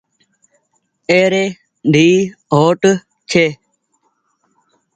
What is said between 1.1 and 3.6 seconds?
اي ري ڌي هوٽ ڇي۔